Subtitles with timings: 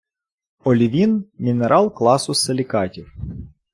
[0.63, 3.13] Олівін– мінерал класу силікатів.